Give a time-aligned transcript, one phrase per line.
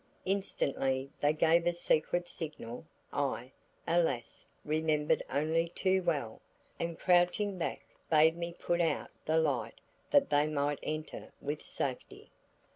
[0.25, 3.51] Instantly they gave a secret signal I,
[3.87, 6.41] alas, remembered only too well,
[6.79, 9.79] and crouching back, bade me put out the light
[10.09, 12.31] that they might enter with safety.